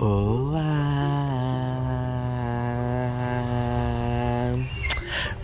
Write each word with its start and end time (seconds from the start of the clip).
Olá! 0.00 0.62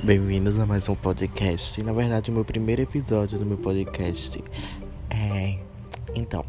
Bem-vindos 0.05 0.57
a 0.61 0.65
mais 0.65 0.89
um 0.89 0.95
podcast. 0.95 1.83
Na 1.83 1.93
verdade, 1.93 2.31
o 2.31 2.35
meu 2.35 2.45
primeiro 2.45 2.81
episódio 2.83 3.37
do 3.37 3.45
meu 3.45 3.59
podcast 3.59 4.45
é. 5.11 5.59
Então, 6.15 6.45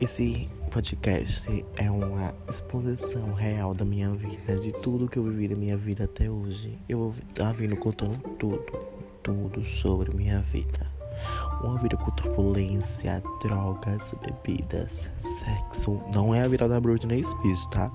esse 0.00 0.48
podcast 0.70 1.62
é 1.76 1.90
uma 1.90 2.34
exposição 2.48 3.34
real 3.34 3.74
da 3.74 3.84
minha 3.84 4.08
vida, 4.14 4.56
de 4.56 4.72
tudo 4.72 5.10
que 5.10 5.18
eu 5.18 5.24
vivi 5.24 5.48
da 5.48 5.56
minha 5.56 5.76
vida 5.76 6.04
até 6.04 6.30
hoje. 6.30 6.78
Eu 6.88 6.98
vou 7.00 7.10
estar 7.10 7.52
vindo 7.52 7.76
contando 7.76 8.16
tudo, 8.38 8.64
tudo 9.22 9.62
sobre 9.62 10.16
minha 10.16 10.40
vida. 10.40 10.91
Uma 11.62 11.78
vida 11.78 11.96
com 11.96 12.10
turbulência, 12.10 13.22
drogas, 13.40 14.14
bebidas, 14.20 15.08
sexo. 15.22 16.00
Não 16.12 16.34
é 16.34 16.42
a 16.42 16.48
vida 16.48 16.68
da 16.68 16.80
Britney 16.80 17.22
Spears, 17.22 17.66
tá? 17.68 17.90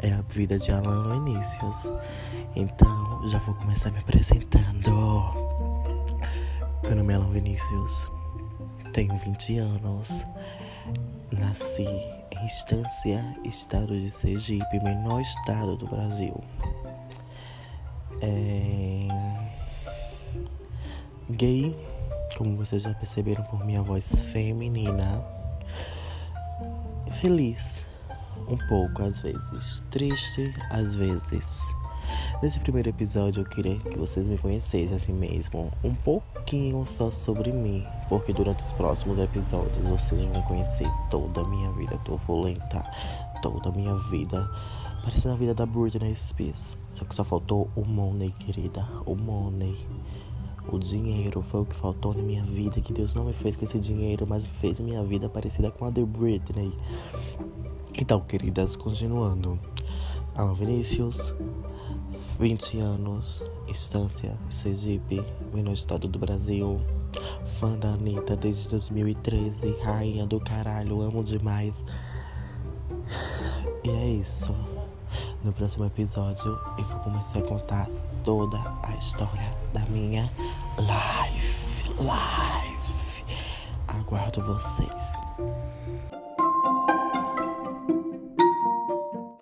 É 0.00 0.12
a 0.12 0.22
vida 0.22 0.58
de 0.58 0.72
Alan 0.72 1.20
Vinícius. 1.20 1.92
Então, 2.56 3.28
já 3.28 3.38
vou 3.38 3.54
começar 3.54 3.92
me 3.92 3.98
apresentando. 3.98 4.90
Meu 6.82 6.96
nome 6.96 7.12
é 7.12 7.16
Alan 7.16 7.30
Vinícius. 7.30 8.10
Tenho 8.92 9.14
20 9.14 9.58
anos. 9.58 10.26
Nasci 11.30 11.86
em 11.86 12.46
Estância, 12.46 13.24
estado 13.44 13.98
de 13.98 14.10
Sergipe, 14.10 14.80
menor 14.82 15.20
estado 15.20 15.76
do 15.76 15.86
Brasil. 15.86 16.42
É... 18.20 19.08
Gay 21.30 21.91
como 22.42 22.56
vocês 22.56 22.82
já 22.82 22.92
perceberam 22.92 23.44
por 23.44 23.64
minha 23.64 23.84
voz 23.84 24.04
feminina, 24.32 25.24
feliz, 27.20 27.86
um 28.48 28.58
pouco 28.66 29.00
às 29.00 29.20
vezes, 29.20 29.80
triste 29.92 30.52
às 30.72 30.96
vezes. 30.96 31.60
Nesse 32.42 32.58
primeiro 32.58 32.88
episódio 32.88 33.42
eu 33.42 33.48
queria 33.48 33.78
que 33.78 33.96
vocês 33.96 34.26
me 34.26 34.36
conhecessem 34.36 34.96
assim 34.96 35.12
mesmo, 35.12 35.70
um 35.84 35.94
pouquinho 35.94 36.84
só 36.84 37.12
sobre 37.12 37.52
mim, 37.52 37.86
porque 38.08 38.32
durante 38.32 38.58
os 38.58 38.72
próximos 38.72 39.18
episódios 39.18 39.86
vocês 39.86 40.20
vão 40.20 40.42
conhecer 40.42 40.90
toda 41.10 41.42
a 41.42 41.46
minha 41.46 41.70
vida 41.70 41.96
turbulenta, 41.98 42.84
toda 43.40 43.68
a 43.68 43.72
minha 43.72 43.94
vida. 44.10 44.50
Parecendo 45.04 45.34
a 45.34 45.36
vida 45.36 45.54
da 45.54 45.66
Britney 45.66 46.14
Spears. 46.14 46.78
Só 46.88 47.04
que 47.04 47.12
só 47.12 47.24
faltou 47.24 47.68
o 47.74 47.84
money, 47.84 48.30
querida. 48.38 48.88
O 49.04 49.16
money. 49.16 49.76
O 50.68 50.78
dinheiro 50.78 51.42
foi 51.42 51.60
o 51.60 51.64
que 51.64 51.74
faltou 51.74 52.14
na 52.14 52.22
minha 52.22 52.44
vida, 52.44 52.80
que 52.80 52.92
Deus 52.92 53.14
não 53.14 53.24
me 53.24 53.32
fez 53.32 53.56
com 53.56 53.64
esse 53.64 53.78
dinheiro, 53.78 54.26
mas 54.26 54.46
fez 54.46 54.80
minha 54.80 55.02
vida 55.04 55.28
parecida 55.28 55.70
com 55.70 55.84
a 55.84 55.90
de 55.90 56.04
Britney. 56.04 56.72
Então, 57.98 58.20
queridas, 58.20 58.76
continuando. 58.76 59.58
Alan 60.34 60.54
Vinícius, 60.54 61.34
20 62.38 62.78
anos, 62.78 63.42
Estância, 63.68 64.38
Sergipe, 64.48 65.22
menor 65.52 65.74
estado 65.74 66.08
do 66.08 66.18
Brasil. 66.18 66.80
Fã 67.44 67.78
da 67.78 67.90
Anitta 67.90 68.34
desde 68.34 68.68
2013, 68.70 69.76
rainha 69.82 70.24
do 70.24 70.40
caralho, 70.40 71.02
amo 71.02 71.22
demais. 71.22 71.84
E 73.84 73.90
é 73.90 74.08
isso. 74.10 74.56
No 75.44 75.52
próximo 75.52 75.84
episódio 75.84 76.58
eu 76.78 76.84
vou 76.84 76.98
começar 77.00 77.40
a 77.40 77.42
contar 77.42 77.88
toda 78.24 78.58
a 78.82 78.94
história 78.98 79.54
da 79.72 79.80
minha 79.86 80.30
life. 80.78 81.88
Life. 81.98 83.24
Aguardo 83.88 84.42
vocês. 84.42 85.14